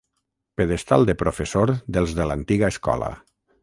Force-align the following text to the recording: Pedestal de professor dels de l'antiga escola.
Pedestal 0.61 1.05
de 1.11 1.17
professor 1.21 1.75
dels 1.99 2.19
de 2.21 2.31
l'antiga 2.31 2.75
escola. 2.77 3.17